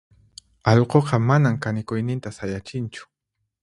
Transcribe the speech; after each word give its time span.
allquqa 0.71 1.19
manan 1.29 1.61
kanikuyninta 1.67 2.35
sayachinchu. 2.41 3.03